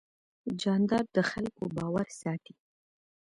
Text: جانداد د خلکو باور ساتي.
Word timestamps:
جانداد 0.61 1.05
د 1.15 1.17
خلکو 1.31 1.63
باور 1.77 2.07
ساتي. 2.21 2.53